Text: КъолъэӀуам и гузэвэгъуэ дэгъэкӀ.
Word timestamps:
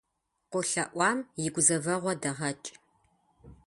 КъолъэӀуам 0.51 1.17
и 1.45 1.47
гузэвэгъуэ 1.53 2.13
дэгъэкӀ. 2.21 2.69